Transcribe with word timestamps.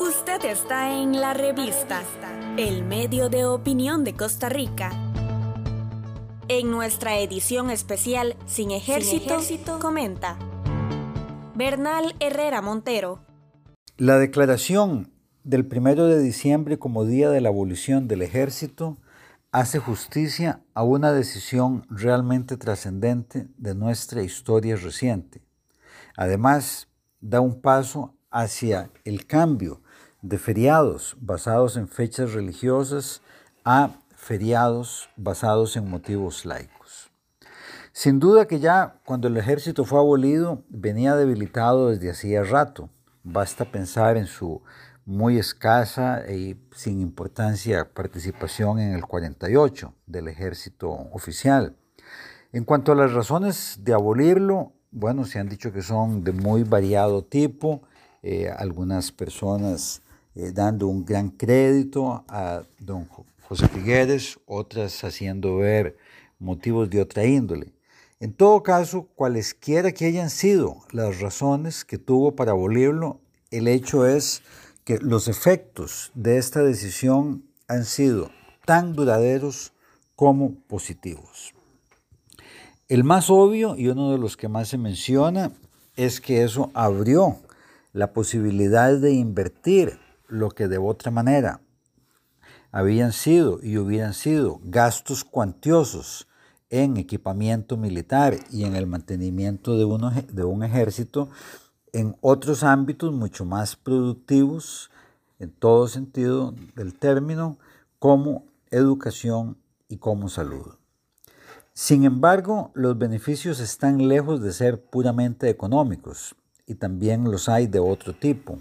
Usted 0.00 0.44
está 0.44 1.00
en 1.00 1.20
la 1.20 1.34
revista 1.34 2.02
El 2.56 2.84
Medio 2.84 3.28
de 3.28 3.46
Opinión 3.46 4.04
de 4.04 4.14
Costa 4.14 4.48
Rica. 4.48 4.90
En 6.48 6.70
nuestra 6.70 7.18
edición 7.18 7.70
especial 7.70 8.36
Sin 8.46 8.70
Ejército, 8.70 9.38
comenta 9.80 10.38
Bernal 11.54 12.14
Herrera 12.20 12.60
Montero. 12.60 13.24
La 13.96 14.18
declaración 14.18 15.12
del 15.42 15.66
primero 15.66 16.06
de 16.06 16.18
diciembre 16.18 16.78
como 16.78 17.04
Día 17.04 17.30
de 17.30 17.40
la 17.40 17.50
Abolición 17.50 18.08
del 18.08 18.22
Ejército 18.22 18.98
hace 19.52 19.78
justicia 19.78 20.64
a 20.74 20.82
una 20.82 21.12
decisión 21.12 21.86
realmente 21.88 22.56
trascendente 22.56 23.46
de 23.56 23.74
nuestra 23.74 24.22
historia 24.22 24.74
reciente. 24.74 25.42
Además, 26.16 26.88
da 27.20 27.40
un 27.40 27.60
paso 27.60 28.13
hacia 28.34 28.90
el 29.04 29.26
cambio 29.26 29.80
de 30.20 30.38
feriados 30.38 31.16
basados 31.20 31.76
en 31.76 31.86
fechas 31.86 32.32
religiosas 32.32 33.22
a 33.64 33.90
feriados 34.16 35.08
basados 35.16 35.76
en 35.76 35.88
motivos 35.88 36.44
laicos. 36.44 37.12
Sin 37.92 38.18
duda 38.18 38.48
que 38.48 38.58
ya 38.58 39.00
cuando 39.04 39.28
el 39.28 39.36
ejército 39.36 39.84
fue 39.84 40.00
abolido 40.00 40.64
venía 40.68 41.14
debilitado 41.14 41.90
desde 41.90 42.10
hacía 42.10 42.42
rato. 42.42 42.90
Basta 43.22 43.64
pensar 43.64 44.16
en 44.16 44.26
su 44.26 44.62
muy 45.06 45.38
escasa 45.38 46.24
y 46.28 46.60
sin 46.74 47.00
importancia 47.00 47.88
participación 47.94 48.80
en 48.80 48.94
el 48.94 49.06
48 49.06 49.94
del 50.06 50.26
ejército 50.26 50.90
oficial. 50.90 51.76
En 52.52 52.64
cuanto 52.64 52.90
a 52.90 52.96
las 52.96 53.12
razones 53.12 53.78
de 53.82 53.92
abolirlo, 53.92 54.72
bueno, 54.90 55.24
se 55.24 55.38
han 55.38 55.48
dicho 55.48 55.72
que 55.72 55.82
son 55.82 56.24
de 56.24 56.32
muy 56.32 56.64
variado 56.64 57.22
tipo, 57.24 57.82
eh, 58.26 58.48
algunas 58.48 59.12
personas 59.12 60.00
eh, 60.34 60.50
dando 60.50 60.88
un 60.88 61.04
gran 61.04 61.28
crédito 61.28 62.24
a 62.26 62.62
don 62.78 63.06
José 63.46 63.68
Figueres, 63.68 64.40
otras 64.46 65.04
haciendo 65.04 65.56
ver 65.58 65.98
motivos 66.38 66.88
de 66.88 67.02
otra 67.02 67.26
índole. 67.26 67.74
En 68.20 68.32
todo 68.32 68.62
caso, 68.62 69.08
cualesquiera 69.14 69.92
que 69.92 70.06
hayan 70.06 70.30
sido 70.30 70.78
las 70.90 71.20
razones 71.20 71.84
que 71.84 71.98
tuvo 71.98 72.34
para 72.34 72.52
abolirlo, 72.52 73.20
el 73.50 73.68
hecho 73.68 74.06
es 74.06 74.42
que 74.84 74.96
los 75.00 75.28
efectos 75.28 76.10
de 76.14 76.38
esta 76.38 76.62
decisión 76.62 77.44
han 77.68 77.84
sido 77.84 78.30
tan 78.64 78.94
duraderos 78.94 79.74
como 80.16 80.54
positivos. 80.66 81.52
El 82.88 83.04
más 83.04 83.28
obvio 83.28 83.76
y 83.76 83.88
uno 83.88 84.12
de 84.12 84.18
los 84.18 84.38
que 84.38 84.48
más 84.48 84.68
se 84.68 84.78
menciona 84.78 85.52
es 85.94 86.22
que 86.22 86.42
eso 86.42 86.70
abrió 86.72 87.43
la 87.94 88.12
posibilidad 88.12 88.98
de 88.98 89.12
invertir 89.12 90.00
lo 90.26 90.50
que 90.50 90.66
de 90.66 90.78
otra 90.78 91.12
manera 91.12 91.60
habían 92.72 93.12
sido 93.12 93.60
y 93.62 93.78
hubieran 93.78 94.14
sido 94.14 94.60
gastos 94.64 95.22
cuantiosos 95.22 96.26
en 96.70 96.96
equipamiento 96.96 97.76
militar 97.76 98.36
y 98.50 98.64
en 98.64 98.74
el 98.74 98.88
mantenimiento 98.88 99.78
de, 99.78 100.22
de 100.22 100.44
un 100.44 100.64
ejército 100.64 101.28
en 101.92 102.16
otros 102.20 102.64
ámbitos 102.64 103.12
mucho 103.12 103.44
más 103.44 103.76
productivos, 103.76 104.90
en 105.38 105.52
todo 105.52 105.86
sentido 105.86 106.52
del 106.74 106.98
término, 106.98 107.58
como 108.00 108.44
educación 108.72 109.56
y 109.88 109.98
como 109.98 110.28
salud. 110.28 110.74
Sin 111.74 112.04
embargo, 112.04 112.72
los 112.74 112.98
beneficios 112.98 113.60
están 113.60 114.08
lejos 114.08 114.42
de 114.42 114.52
ser 114.52 114.82
puramente 114.82 115.48
económicos 115.48 116.34
y 116.66 116.74
también 116.74 117.24
los 117.24 117.48
hay 117.48 117.66
de 117.66 117.78
otro 117.78 118.14
tipo, 118.14 118.58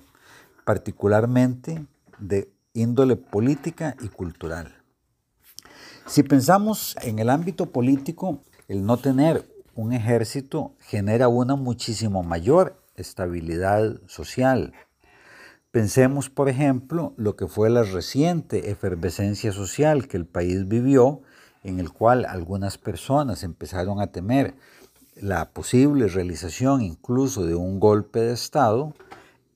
particularmente 0.65 1.85
de 2.19 2.51
índole 2.73 3.15
política 3.15 3.95
y 4.01 4.07
cultural. 4.07 4.75
Si 6.05 6.23
pensamos 6.23 6.95
en 7.01 7.19
el 7.19 7.29
ámbito 7.29 7.71
político, 7.71 8.41
el 8.67 8.85
no 8.85 8.97
tener 8.97 9.47
un 9.75 9.93
ejército 9.93 10.73
genera 10.79 11.27
una 11.27 11.55
muchísimo 11.55 12.23
mayor 12.23 12.81
estabilidad 12.95 14.01
social. 14.07 14.73
Pensemos, 15.71 16.29
por 16.29 16.49
ejemplo, 16.49 17.13
lo 17.17 17.35
que 17.35 17.47
fue 17.47 17.69
la 17.69 17.83
reciente 17.83 18.69
efervescencia 18.69 19.51
social 19.51 20.07
que 20.07 20.17
el 20.17 20.25
país 20.25 20.67
vivió, 20.67 21.21
en 21.63 21.79
el 21.79 21.91
cual 21.91 22.25
algunas 22.25 22.77
personas 22.77 23.43
empezaron 23.43 23.99
a 23.99 24.07
temer 24.07 24.55
la 25.15 25.51
posible 25.51 26.07
realización 26.07 26.81
incluso 26.81 27.45
de 27.45 27.55
un 27.55 27.79
golpe 27.79 28.19
de 28.19 28.33
Estado, 28.33 28.93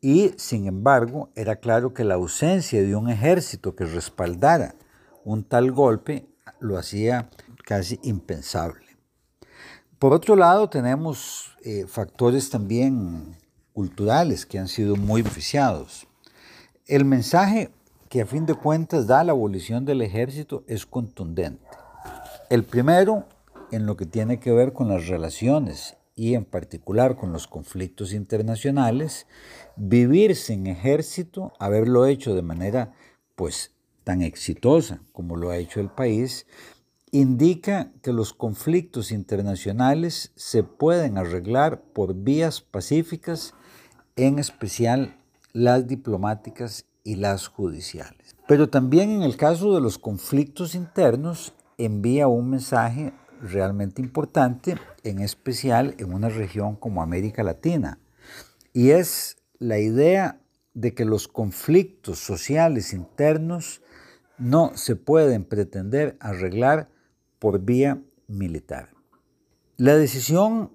y 0.01 0.33
sin 0.37 0.67
embargo 0.67 1.29
era 1.35 1.57
claro 1.57 1.93
que 1.93 2.03
la 2.03 2.15
ausencia 2.15 2.81
de 2.81 2.95
un 2.95 3.09
ejército 3.09 3.75
que 3.75 3.85
respaldara 3.85 4.75
un 5.25 5.43
tal 5.43 5.71
golpe 5.71 6.27
lo 6.59 6.77
hacía 6.77 7.29
casi 7.65 7.99
impensable. 8.03 8.85
Por 9.99 10.13
otro 10.13 10.35
lado, 10.35 10.69
tenemos 10.69 11.57
eh, 11.63 11.85
factores 11.87 12.49
también 12.49 13.35
culturales 13.73 14.45
que 14.45 14.59
han 14.59 14.67
sido 14.67 14.95
muy 14.95 15.21
beneficiados. 15.21 16.07
El 16.85 17.03
mensaje 17.03 17.71
que 18.09 18.21
a 18.21 18.25
fin 18.25 18.45
de 18.45 18.53
cuentas 18.53 19.07
da 19.07 19.23
la 19.23 19.33
abolición 19.33 19.85
del 19.85 20.01
ejército 20.01 20.63
es 20.67 20.85
contundente. 20.85 21.65
El 22.49 22.63
primero, 22.63 23.25
en 23.71 23.85
lo 23.85 23.97
que 23.97 24.05
tiene 24.05 24.39
que 24.39 24.51
ver 24.51 24.73
con 24.73 24.89
las 24.89 25.07
relaciones 25.07 25.97
y 26.15 26.33
en 26.33 26.45
particular 26.45 27.15
con 27.15 27.31
los 27.31 27.47
conflictos 27.47 28.11
internacionales, 28.11 29.27
vivir 29.75 30.35
sin 30.35 30.65
ejército, 30.65 31.53
haberlo 31.59 32.05
hecho 32.05 32.33
de 32.33 32.41
manera 32.41 32.93
pues 33.35 33.75
tan 34.03 34.21
exitosa 34.21 35.01
como 35.11 35.35
lo 35.35 35.51
ha 35.51 35.57
hecho 35.57 35.79
el 35.79 35.89
país, 35.89 36.47
indica 37.11 37.91
que 38.01 38.11
los 38.11 38.33
conflictos 38.33 39.11
internacionales 39.11 40.31
se 40.35 40.63
pueden 40.63 41.17
arreglar 41.17 41.81
por 41.81 42.15
vías 42.15 42.61
pacíficas, 42.61 43.53
en 44.15 44.39
especial 44.39 45.17
las 45.53 45.87
diplomáticas 45.87 46.85
y 47.03 47.15
las 47.15 47.47
judiciales. 47.47 48.35
Pero 48.47 48.69
también 48.69 49.11
en 49.11 49.21
el 49.21 49.37
caso 49.37 49.75
de 49.75 49.81
los 49.81 49.97
conflictos 49.97 50.73
internos 50.73 51.53
envía 51.77 52.27
un 52.27 52.49
mensaje 52.49 53.13
realmente 53.41 54.01
importante, 54.01 54.75
en 55.03 55.19
especial 55.19 55.95
en 55.97 56.13
una 56.13 56.29
región 56.29 56.75
como 56.75 57.01
América 57.01 57.43
Latina, 57.43 57.99
y 58.73 58.91
es 58.91 59.37
la 59.59 59.79
idea 59.79 60.39
de 60.73 60.93
que 60.93 61.05
los 61.05 61.27
conflictos 61.27 62.19
sociales 62.19 62.93
internos 62.93 63.81
no 64.37 64.71
se 64.75 64.95
pueden 64.95 65.43
pretender 65.43 66.15
arreglar 66.19 66.89
por 67.39 67.59
vía 67.61 68.01
militar. 68.27 68.89
La 69.77 69.95
decisión 69.95 70.71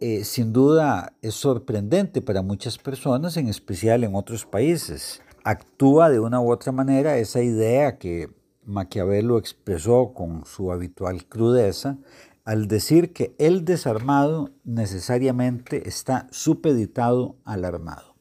eh, 0.00 0.24
sin 0.24 0.52
duda 0.52 1.14
es 1.22 1.34
sorprendente 1.34 2.20
para 2.20 2.42
muchas 2.42 2.78
personas, 2.78 3.36
en 3.36 3.48
especial 3.48 4.04
en 4.04 4.14
otros 4.14 4.44
países. 4.44 5.22
Actúa 5.44 6.10
de 6.10 6.20
una 6.20 6.40
u 6.40 6.50
otra 6.52 6.72
manera 6.72 7.16
esa 7.16 7.42
idea 7.42 7.98
que 7.98 8.28
Maquiavelo 8.66 9.38
expresó 9.38 10.12
con 10.12 10.44
su 10.44 10.72
habitual 10.72 11.26
crudeza 11.26 11.98
al 12.44 12.68
decir 12.68 13.12
que 13.12 13.34
el 13.38 13.64
desarmado 13.64 14.50
necesariamente 14.64 15.88
está 15.88 16.28
supeditado 16.30 17.36
al 17.44 17.64
armado. 17.64 18.14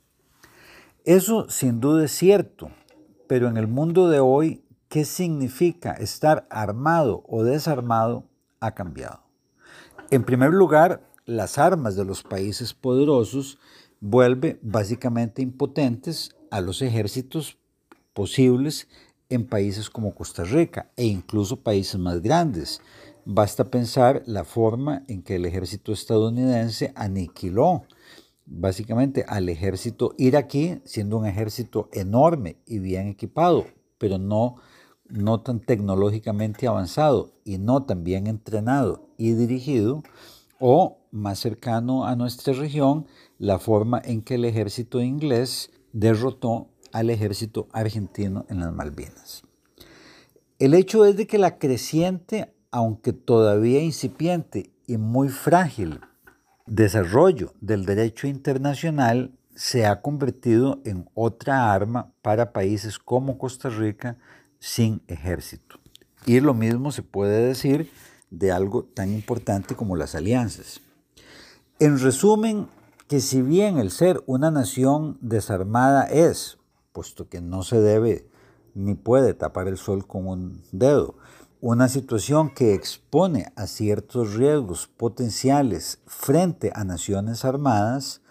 Eso 1.03 1.49
sin 1.49 1.79
duda 1.79 2.05
es 2.05 2.11
cierto, 2.11 2.69
pero 3.27 3.47
en 3.47 3.57
el 3.57 3.67
mundo 3.67 4.09
de 4.09 4.19
hoy 4.19 4.63
qué 4.89 5.05
significa 5.05 5.91
estar 5.91 6.47
armado 6.49 7.23
o 7.27 7.43
desarmado 7.43 8.25
ha 8.59 8.73
cambiado. 8.73 9.21
En 10.09 10.23
primer 10.23 10.51
lugar, 10.51 11.01
las 11.25 11.57
armas 11.57 11.95
de 11.95 12.05
los 12.05 12.23
países 12.23 12.73
poderosos 12.73 13.59
vuelve 13.99 14.59
básicamente 14.61 15.41
impotentes 15.41 16.35
a 16.51 16.61
los 16.61 16.81
ejércitos 16.81 17.57
posibles 18.13 18.87
en 19.29 19.47
países 19.47 19.89
como 19.89 20.13
Costa 20.13 20.43
Rica 20.43 20.91
e 20.95 21.05
incluso 21.05 21.61
países 21.61 21.99
más 21.99 22.21
grandes. 22.21 22.81
Basta 23.25 23.65
pensar 23.65 24.23
la 24.25 24.43
forma 24.43 25.03
en 25.07 25.23
que 25.23 25.35
el 25.35 25.45
ejército 25.45 25.91
estadounidense 25.91 26.91
aniquiló 26.95 27.83
básicamente 28.45 29.25
al 29.27 29.49
ejército 29.49 30.13
iraquí, 30.17 30.79
siendo 30.85 31.17
un 31.17 31.25
ejército 31.25 31.89
enorme 31.91 32.57
y 32.65 32.79
bien 32.79 33.07
equipado, 33.07 33.65
pero 33.97 34.17
no 34.17 34.57
no 35.07 35.41
tan 35.41 35.59
tecnológicamente 35.59 36.67
avanzado 36.67 37.33
y 37.43 37.57
no 37.57 37.83
tan 37.83 38.03
bien 38.03 38.27
entrenado 38.27 39.07
y 39.17 39.33
dirigido, 39.33 40.03
o 40.59 40.97
más 41.11 41.39
cercano 41.39 42.05
a 42.05 42.15
nuestra 42.15 42.53
región, 42.53 43.05
la 43.37 43.59
forma 43.59 44.01
en 44.03 44.21
que 44.21 44.35
el 44.35 44.45
ejército 44.45 45.01
inglés 45.01 45.71
derrotó 45.93 46.69
al 46.95 47.09
ejército 47.09 47.67
argentino 47.73 48.45
en 48.47 48.61
las 48.61 48.71
Malvinas. 48.71 49.43
El 50.59 50.73
hecho 50.73 51.03
es 51.03 51.17
de 51.17 51.27
que 51.27 51.37
la 51.37 51.57
creciente, 51.57 52.55
aunque 52.71 53.11
todavía 53.11 53.83
incipiente 53.83 54.71
y 54.87 54.95
muy 54.95 55.27
frágil, 55.27 55.99
desarrollo 56.65 57.51
del 57.59 57.85
derecho 57.85 58.27
internacional 58.27 59.37
se 59.55 59.85
ha 59.85 60.01
convertido 60.01 60.79
en 60.85 61.09
otra 61.13 61.73
arma 61.73 62.13
para 62.21 62.53
países 62.53 62.97
como 62.97 63.37
Costa 63.37 63.67
Rica 63.67 64.17
sin 64.59 65.01
ejército. 65.07 65.79
Y 66.25 66.39
lo 66.39 66.53
mismo 66.53 66.93
se 66.93 67.03
puede 67.03 67.45
decir 67.45 67.91
de 68.29 68.53
algo 68.53 68.85
tan 68.85 69.11
importante 69.11 69.75
como 69.75 69.97
las 69.97 70.15
alianzas. 70.15 70.79
En 71.79 71.99
resumen, 71.99 72.67
que 73.09 73.19
si 73.19 73.41
bien 73.41 73.79
el 73.79 73.91
ser 73.91 74.23
una 74.27 74.49
nación 74.49 75.17
desarmada 75.19 76.05
es, 76.05 76.57
puesto 76.95 77.27
que 77.27 77.41
no 77.41 77.61
se 77.61 77.81
debe 77.81 78.25
ni 78.73 78.95
puede 78.95 79.33
tapar 79.33 79.67
el 79.67 79.77
sol 79.77 80.07
con 80.07 80.27
un 80.27 80.61
dedo, 80.71 81.15
una 81.59 81.89
situación 81.89 82.49
que 82.49 82.73
expone 82.73 83.51
a 83.55 83.67
ciertos 83.67 84.35
riesgos 84.35 84.87
potenciales 84.87 85.99
frente 86.05 86.71
a 86.73 86.85
naciones 86.85 87.43
armadas, 87.43 88.21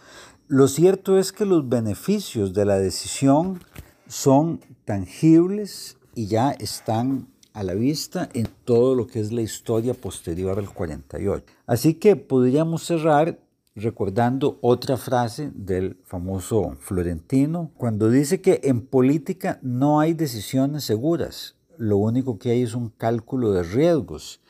lo 0.48 0.66
cierto 0.68 1.18
es 1.18 1.32
que 1.32 1.44
los 1.44 1.68
beneficios 1.68 2.54
de 2.54 2.64
la 2.64 2.78
decisión 2.78 3.60
son 4.06 4.60
tangibles 4.84 5.98
y 6.14 6.26
ya 6.26 6.52
están 6.52 7.28
a 7.52 7.62
la 7.62 7.74
vista 7.74 8.28
en 8.34 8.48
todo 8.64 8.94
lo 8.94 9.06
que 9.06 9.20
es 9.20 9.32
la 9.32 9.42
historia 9.42 9.94
posterior 9.94 10.58
al 10.58 10.70
48. 10.70 11.44
Así 11.66 11.94
que 11.94 12.16
podríamos 12.16 12.84
cerrar 12.84 13.38
recordando 13.74 14.58
otra 14.60 14.96
frase 14.96 15.50
del 15.54 15.96
famoso 16.04 16.76
Florentino, 16.78 17.72
cuando 17.76 18.08
dice 18.08 18.40
que 18.40 18.60
en 18.64 18.86
política 18.86 19.58
no 19.62 20.00
hay 20.00 20.14
decisiones 20.14 20.84
seguras, 20.84 21.56
lo 21.76 21.96
único 21.96 22.38
que 22.38 22.50
hay 22.50 22.62
es 22.62 22.74
un 22.74 22.88
cálculo 22.90 23.52
de 23.52 23.64
riesgos. 23.64 24.40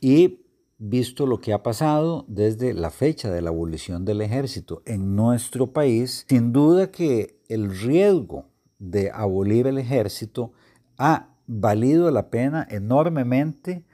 Y 0.00 0.40
visto 0.78 1.26
lo 1.26 1.40
que 1.40 1.52
ha 1.52 1.62
pasado 1.62 2.24
desde 2.26 2.74
la 2.74 2.90
fecha 2.90 3.30
de 3.30 3.42
la 3.42 3.50
abolición 3.50 4.04
del 4.04 4.20
ejército 4.20 4.82
en 4.84 5.14
nuestro 5.14 5.72
país, 5.72 6.24
sin 6.28 6.52
duda 6.52 6.90
que 6.90 7.38
el 7.48 7.70
riesgo 7.78 8.46
de 8.78 9.10
abolir 9.12 9.68
el 9.68 9.78
ejército 9.78 10.52
ha 10.98 11.28
valido 11.46 12.10
la 12.10 12.30
pena 12.30 12.66
enormemente 12.68 13.84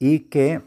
y 0.00 0.20
que 0.20 0.62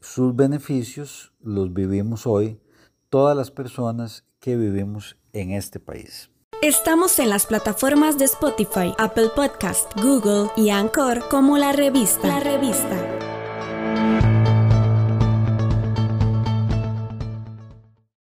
sus 0.00 0.36
beneficios 0.36 1.32
los 1.40 1.72
vivimos 1.72 2.26
hoy 2.26 2.60
todas 3.08 3.36
las 3.36 3.50
personas 3.50 4.24
que 4.40 4.56
vivimos 4.56 5.16
en 5.32 5.52
este 5.52 5.80
país. 5.80 6.30
Estamos 6.62 7.18
en 7.20 7.28
las 7.30 7.46
plataformas 7.46 8.18
de 8.18 8.24
Spotify, 8.24 8.92
Apple 8.98 9.28
Podcast, 9.34 9.92
Google 10.00 10.50
y 10.56 10.70
Anchor 10.70 11.28
como 11.28 11.56
la 11.56 11.72
revista. 11.72 12.26
La 12.26 12.40
revista. 12.40 13.17